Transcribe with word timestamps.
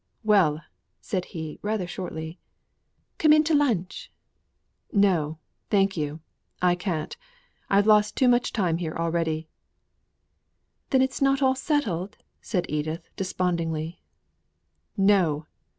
"Well!" 0.23 0.61
said 0.99 1.25
he, 1.25 1.59
rather 1.61 1.85
shortly. 1.85 2.39
"Come 3.19 3.31
in 3.31 3.43
to 3.43 3.53
lunch!" 3.53 4.11
"No, 4.91 5.37
thank 5.69 5.95
you, 5.95 6.21
I 6.59 6.73
can't. 6.73 7.15
I've 7.69 7.85
lost 7.85 8.15
too 8.15 8.27
much 8.27 8.51
time 8.51 8.77
here 8.77 8.95
already." 8.95 9.47
"Then 10.89 11.03
it's 11.03 11.21
not 11.21 11.43
all 11.43 11.53
settled?" 11.53 12.17
said 12.41 12.65
Edith, 12.67 13.09
despondingly. 13.15 14.01
"No! 14.97 15.45